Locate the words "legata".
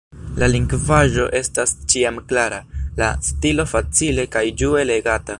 4.93-5.29